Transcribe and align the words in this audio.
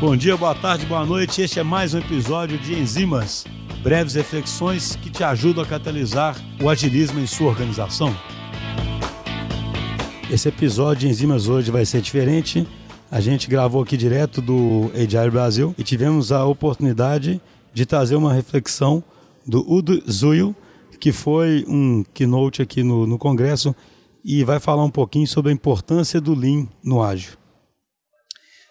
Bom 0.00 0.16
dia, 0.16 0.36
boa 0.36 0.54
tarde, 0.54 0.84
boa 0.86 1.06
noite. 1.06 1.40
Este 1.40 1.60
é 1.60 1.62
mais 1.62 1.94
um 1.94 1.98
episódio 1.98 2.58
de 2.58 2.74
Enzimas, 2.74 3.46
breves 3.80 4.14
reflexões 4.14 4.96
que 4.96 5.08
te 5.08 5.22
ajudam 5.22 5.62
a 5.62 5.66
catalisar 5.66 6.36
o 6.60 6.68
agilismo 6.68 7.20
em 7.20 7.26
sua 7.26 7.46
organização. 7.48 8.14
Esse 10.28 10.48
episódio 10.48 11.02
de 11.02 11.08
Enzimas 11.08 11.48
hoje 11.48 11.70
vai 11.70 11.86
ser 11.86 12.02
diferente. 12.02 12.66
A 13.08 13.20
gente 13.20 13.48
gravou 13.48 13.82
aqui 13.82 13.96
direto 13.96 14.42
do 14.42 14.90
Agile 14.94 15.30
Brasil 15.30 15.74
e 15.78 15.84
tivemos 15.84 16.32
a 16.32 16.44
oportunidade 16.44 17.40
de 17.72 17.86
trazer 17.86 18.16
uma 18.16 18.32
reflexão 18.32 19.02
do 19.46 19.64
Udo 19.70 20.02
Zuil, 20.10 20.56
que 20.98 21.12
foi 21.12 21.64
um 21.68 22.04
keynote 22.12 22.60
aqui 22.60 22.82
no, 22.82 23.06
no 23.06 23.16
Congresso 23.16 23.74
e 24.24 24.42
vai 24.42 24.58
falar 24.58 24.84
um 24.84 24.90
pouquinho 24.90 25.26
sobre 25.26 25.52
a 25.52 25.54
importância 25.54 26.20
do 26.20 26.34
Lean 26.34 26.66
no 26.82 27.00
ágil. 27.00 27.43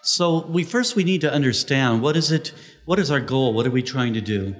So 0.05 0.45
we 0.47 0.65
first 0.65 0.97
we 0.97 1.05
need 1.05 1.21
to 1.21 1.31
understand 1.31 2.01
what 2.01 2.17
is 2.17 2.29
it 2.29 2.53
what 2.83 2.99
is 2.99 3.09
our 3.09 3.21
goal? 3.21 3.53
What 3.53 3.65
are 3.65 3.71
we 3.71 3.81
trying 3.81 4.13
to 4.15 4.21
do? 4.21 4.53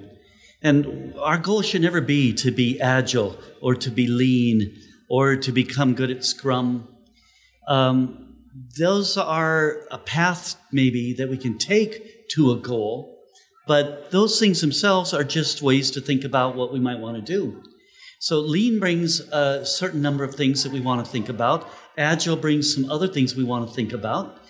And 0.62 1.14
our 1.18 1.36
goal 1.36 1.60
should 1.60 1.82
never 1.82 2.00
be 2.00 2.32
to 2.32 2.50
be 2.50 2.80
agile 2.80 3.38
or 3.60 3.74
to 3.74 3.90
be 3.90 4.06
lean 4.06 4.74
or 5.10 5.36
to 5.36 5.52
become 5.52 5.94
good 5.94 6.10
at 6.10 6.24
Scrum. 6.24 6.88
Um, 7.68 8.36
those 8.78 9.18
are 9.18 9.86
a 9.90 9.98
path 9.98 10.56
maybe 10.72 11.12
that 11.18 11.28
we 11.28 11.36
can 11.36 11.58
take 11.58 12.30
to 12.30 12.52
a 12.52 12.56
goal, 12.56 13.18
but 13.66 14.10
those 14.10 14.40
things 14.40 14.62
themselves 14.62 15.12
are 15.12 15.24
just 15.24 15.60
ways 15.60 15.90
to 15.90 16.00
think 16.00 16.24
about 16.24 16.56
what 16.56 16.72
we 16.72 16.80
might 16.80 17.00
want 17.00 17.16
to 17.16 17.22
do. 17.22 17.62
So 18.18 18.40
lean 18.40 18.80
brings 18.80 19.20
a 19.20 19.66
certain 19.66 20.00
number 20.00 20.24
of 20.24 20.34
things 20.34 20.62
that 20.62 20.72
we 20.72 20.80
want 20.80 21.04
to 21.04 21.10
think 21.10 21.28
about. 21.28 21.68
Agile 21.98 22.36
brings 22.36 22.74
some 22.74 22.90
other 22.90 23.08
things 23.08 23.36
we 23.36 23.44
want 23.44 23.68
to 23.68 23.74
think 23.74 23.92
about. 23.92 24.40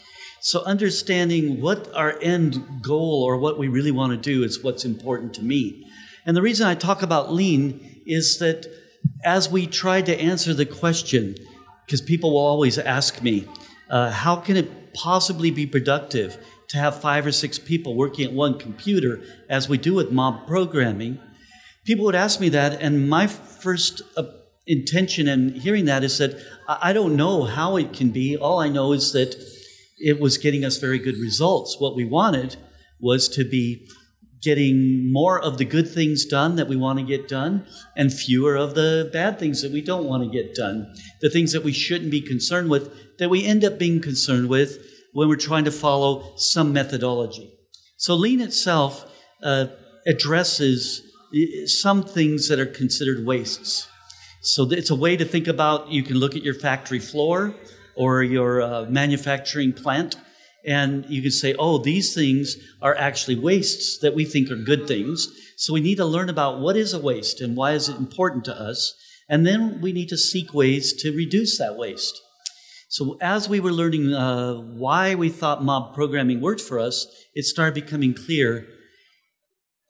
So 0.45 0.63
understanding 0.65 1.63
what 1.63 1.91
our 1.95 2.19
end 2.21 2.83
goal 2.83 3.23
or 3.23 3.39
what 3.39 3.59
we 3.59 3.69
really 3.69 3.93
want 3.93 4.11
to 4.11 4.19
do 4.19 4.45
is 4.45 4.63
what's 4.63 4.85
important 4.85 5.33
to 5.37 5.43
me. 5.43 5.87
And 6.27 6.37
the 6.37 6.43
reason 6.43 6.67
I 6.67 6.75
talk 6.75 7.01
about 7.01 7.33
lean 7.33 8.03
is 8.05 8.37
that 8.41 8.67
as 9.25 9.49
we 9.49 9.67
try 9.67 10.03
to 10.03 10.21
answer 10.21 10.53
the 10.53 10.67
question, 10.67 11.35
because 11.87 12.03
people 12.03 12.33
will 12.33 12.45
always 12.45 12.77
ask 12.77 13.23
me, 13.23 13.49
uh, 13.89 14.11
how 14.11 14.37
can 14.37 14.59
it 14.59 14.93
possibly 14.93 15.51
be 15.51 15.67
productive 15.67 16.37
to 16.69 16.77
have 16.77 17.01
five 17.01 17.25
or 17.25 17.33
six 17.33 17.59
people 17.59 17.97
working 17.97 18.27
at 18.27 18.33
one 18.35 18.59
computer 18.59 19.23
as 19.49 19.67
we 19.67 19.79
do 19.79 19.95
with 19.95 20.13
mob 20.13 20.47
programming? 20.47 21.19
People 21.87 22.05
would 22.05 22.15
ask 22.15 22.39
me 22.39 22.51
that, 22.51 22.83
and 22.83 23.09
my 23.09 23.27
first 23.29 24.03
uh, 24.19 24.25
intention 24.67 25.27
in 25.27 25.55
hearing 25.55 25.87
that 25.87 26.05
is 26.05 26.19
that 26.19 26.39
I 26.69 26.93
don't 26.93 27.17
know 27.17 27.45
how 27.45 27.79
it 27.79 27.95
can 27.95 28.11
be. 28.11 28.37
All 28.37 28.59
I 28.61 28.69
know 28.69 28.93
is 28.93 29.13
that 29.13 29.54
it 30.05 30.21
was 30.21 30.37
getting 30.37 30.65
us 30.65 30.77
very 30.77 30.99
good 30.99 31.17
results. 31.17 31.77
What 31.79 31.97
we 31.97 32.05
wanted 32.05 32.57
was 33.01 33.29
to 33.31 33.45
be 33.45 33.89
getting 34.43 35.11
more 35.11 35.41
of 35.41 35.57
the 35.57 35.65
good 35.65 35.89
things 35.89 36.27
done 36.27 36.57
that 36.57 36.69
we 36.69 36.77
want 36.77 36.99
to 36.99 37.05
get 37.05 37.27
done 37.27 37.67
and 37.97 38.13
fewer 38.13 38.55
of 38.57 38.75
the 38.75 39.09
bad 39.13 39.39
things 39.39 39.63
that 39.63 39.73
we 39.73 39.81
don't 39.81 40.05
want 40.05 40.23
to 40.23 40.29
get 40.29 40.55
done. 40.55 40.95
The 41.23 41.31
things 41.31 41.53
that 41.53 41.65
we 41.65 41.73
shouldn't 41.73 42.11
be 42.11 42.21
concerned 42.21 42.69
with 42.69 43.17
that 43.19 43.31
we 43.31 43.47
end 43.47 43.65
up 43.65 43.79
being 43.79 44.03
concerned 44.03 44.51
with 44.51 44.79
when 45.15 45.29
we're 45.29 45.37
trying 45.37 45.65
to 45.65 45.71
follow 45.71 46.35
some 46.37 46.75
methodology. 46.75 47.51
So, 47.97 48.15
lean 48.15 48.43
itself 48.43 49.11
uh, 49.43 49.69
addresses 50.07 51.03
some 51.67 52.03
things 52.03 52.49
that 52.49 52.61
are 52.61 52.67
considered 52.67 53.25
wastes. 53.25 53.89
So 54.43 54.71
it's 54.71 54.91
a 54.91 54.95
way 54.95 55.17
to 55.17 55.25
think 55.25 55.49
about 55.49 55.91
you 55.91 56.03
can 56.03 56.17
look 56.17 56.37
at 56.37 56.43
your 56.43 56.55
factory 56.55 56.99
floor 56.99 57.55
or 57.97 58.23
your 58.23 58.63
uh, 58.63 58.85
manufacturing 58.87 59.73
plant 59.73 60.17
and 60.65 61.05
you 61.09 61.21
can 61.21 61.31
say, 61.31 61.55
oh, 61.59 61.79
these 61.79 62.15
things 62.15 62.57
are 62.81 62.97
actually 62.97 63.37
wastes 63.37 63.99
that 63.99 64.15
we 64.15 64.25
think 64.25 64.51
are 64.51 64.57
good 64.57 64.89
things. 64.89 65.29
So 65.57 65.75
we 65.75 65.81
need 65.81 65.97
to 65.97 66.07
learn 66.07 66.31
about 66.31 66.61
what 66.61 66.77
is 66.77 66.95
a 66.95 66.99
waste 66.99 67.41
and 67.41 67.57
why 67.57 67.73
is 67.73 67.89
it 67.89 67.97
important 67.97 68.45
to 68.47 68.59
us. 68.59 68.95
And 69.29 69.47
then 69.47 69.81
we 69.81 69.93
need 69.93 70.09
to 70.09 70.17
seek 70.17 70.55
ways 70.55 70.93
to 71.03 71.15
reduce 71.15 71.59
that 71.59 71.77
waste. 71.77 72.21
So 72.89 73.19
as 73.21 73.49
we 73.49 73.61
were 73.61 73.73
learning 73.73 74.15
uh, 74.15 74.55
why 74.55 75.15
we 75.15 75.29
thought 75.29 75.65
mob 75.65 75.95
programming 75.95 76.41
worked 76.41 76.61
for 76.61 76.79
us, 76.79 77.07
it 77.35 77.45
started 77.45 77.75
becoming 77.75 78.15
clear 78.15 78.67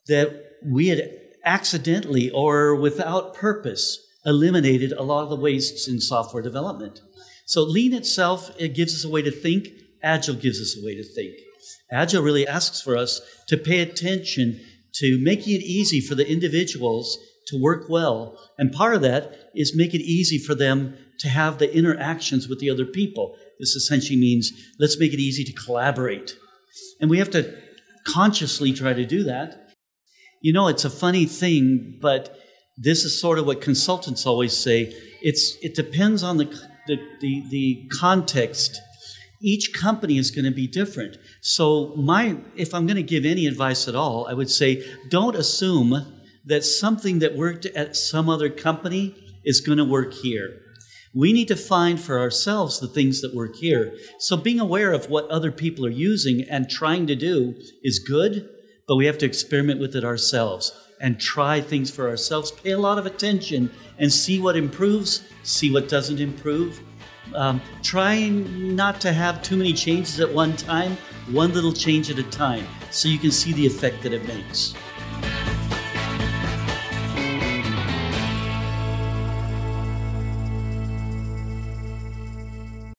that 0.07 0.45
we 0.65 0.89
had 0.89 1.03
accidentally 1.45 2.31
or 2.31 2.75
without 2.75 3.35
purpose 3.35 4.01
eliminated 4.27 4.93
a 4.93 5.03
lot 5.03 5.23
of 5.23 5.29
the 5.29 5.37
wastes 5.37 5.87
in 5.87 6.01
software 6.01 6.43
development. 6.43 7.01
So 7.47 7.63
lean 7.63 7.93
itself, 7.93 8.51
it 8.59 8.75
gives 8.75 8.95
us 8.95 9.05
a 9.05 9.11
way 9.11 9.23
to 9.23 9.31
think. 9.31 9.69
Agile 10.03 10.35
gives 10.35 10.61
us 10.61 10.77
a 10.77 10.85
way 10.85 10.95
to 10.95 11.05
think. 11.05 11.35
Agile 11.91 12.23
really 12.23 12.47
asks 12.47 12.81
for 12.81 12.97
us 12.97 13.21
to 13.49 13.57
pay 13.57 13.81
attention 13.81 14.61
to 14.97 15.19
making 15.23 15.55
it 15.55 15.65
easy 15.65 16.01
for 16.01 16.15
the 16.15 16.31
individuals 16.31 17.19
to 17.49 17.61
work 17.61 17.89
well. 17.89 18.39
And 18.59 18.73
part 18.73 18.95
of 18.95 19.03
that 19.03 19.51
is 19.55 19.77
make 19.77 19.95
it 19.95 20.01
easy 20.01 20.39
for 20.39 20.55
them 20.55 20.97
to 21.19 21.29
have 21.29 21.59
the 21.59 21.75
interactions 21.75 22.49
with 22.49 22.61
the 22.61 22.71
other 22.71 22.87
people. 22.87 23.37
This 23.59 23.75
essentially 23.75 24.19
means 24.19 24.53
let's 24.79 24.99
make 24.99 25.13
it 25.13 25.21
easy 25.21 25.45
to 25.45 25.53
collaborate. 25.53 26.37
And 27.01 27.11
we 27.11 27.19
have 27.19 27.31
to 27.31 27.57
consciously 28.07 28.73
try 28.73 28.93
to 28.93 29.07
do 29.07 29.25
that 29.25 29.65
you 30.45 30.53
know, 30.53 30.69
it's 30.69 30.85
a 30.85 30.91
funny 30.91 31.25
thing, 31.25 31.97
but 32.03 32.39
this 32.77 33.07
is 33.07 33.19
sort 33.19 33.39
of 33.39 33.47
what 33.47 33.63
consultants 33.63 34.27
always 34.27 34.55
say. 34.55 34.95
It's 35.23 35.57
it 35.63 35.75
depends 35.75 36.23
on 36.23 36.37
the 36.37 36.55
the, 36.87 36.99
the, 37.21 37.45
the 37.51 37.89
context. 37.99 38.81
Each 39.41 39.73
company 39.73 40.19
is 40.19 40.31
going 40.31 40.45
to 40.45 40.51
be 40.51 40.67
different. 40.67 41.19
So 41.41 41.95
my 41.97 42.37
if 42.57 42.73
I'm 42.73 42.87
going 42.87 42.97
to 42.97 43.03
give 43.03 43.25
any 43.25 43.47
advice 43.47 43.89
at 43.89 43.95
all, 43.95 44.27
I 44.27 44.33
would 44.33 44.51
say 44.51 44.87
don't 45.11 45.37
assume 45.37 46.23
that 46.47 46.65
something 46.65 47.19
that 47.19 47.37
worked 47.37 47.67
at 47.67 47.97
some 47.97 48.29
other 48.29 48.49
company 48.49 49.15
is 49.45 49.61
going 49.61 49.79
to 49.79 49.85
work 49.85 50.13
here. 50.13 50.61
We 51.15 51.33
need 51.33 51.49
to 51.49 51.57
find 51.57 52.01
for 52.01 52.19
ourselves 52.19 52.81
the 52.81 52.89
things 52.89 53.21
that 53.21 53.35
work 53.35 53.55
here. 53.57 53.97
So 54.19 54.37
being 54.37 54.59
aware 54.59 54.93
of 54.93 55.11
what 55.11 55.29
other 55.29 55.53
people 55.53 55.87
are 55.87 55.91
using 55.91 56.45
and 56.51 56.69
trying 56.69 57.07
to 57.07 57.15
do 57.15 57.55
is 57.83 58.01
good, 58.01 58.49
but 58.87 58.97
we 58.97 59.07
have 59.07 59.19
to 59.19 59.27
experiment 59.27 59.81
with 59.81 59.97
it 59.97 60.05
ourselves 60.05 60.73
and 61.01 61.21
try 61.21 61.61
things 61.61 61.91
for 61.91 62.09
ourselves. 62.09 62.51
Pay 62.51 62.71
a 62.71 62.79
lot 62.79 62.99
of 62.99 63.07
attention 63.07 63.71
and 63.99 64.13
see 64.13 64.39
what 64.39 64.57
improves, 64.57 65.25
see 65.43 65.73
what 65.73 65.89
doesn't 65.89 66.21
improve. 66.21 66.81
Um, 67.35 67.61
try 67.83 68.29
not 68.29 69.01
to 69.01 69.13
have 69.13 69.43
too 69.43 69.57
many 69.57 69.73
changes 69.73 70.21
at 70.21 70.33
one 70.33 70.57
time, 70.57 70.97
one 71.31 71.53
little 71.55 71.73
change 71.73 72.11
at 72.11 72.19
a 72.19 72.23
time, 72.25 72.67
so 72.91 73.09
you 73.09 73.19
can 73.19 73.31
see 73.31 73.53
the 73.53 73.67
effect 73.67 74.03
that 74.03 74.13
it 74.13 74.27
makes. 74.27 74.75